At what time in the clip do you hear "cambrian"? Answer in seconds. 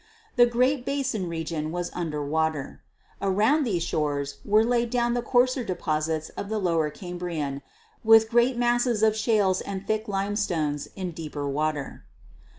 6.89-7.61